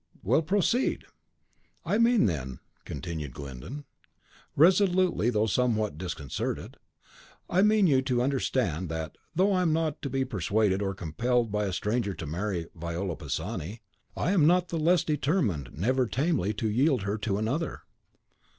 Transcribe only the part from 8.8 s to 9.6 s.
that, though